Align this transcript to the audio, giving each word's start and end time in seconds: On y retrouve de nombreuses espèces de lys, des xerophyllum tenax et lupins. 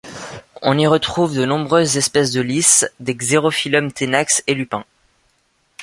On 0.63 0.79
y 0.79 0.87
retrouve 0.87 1.35
de 1.37 1.45
nombreuses 1.45 1.95
espèces 1.95 2.31
de 2.31 2.41
lys, 2.41 2.85
des 2.99 3.13
xerophyllum 3.15 3.91
tenax 3.93 4.41
et 4.47 4.55
lupins. 4.55 4.83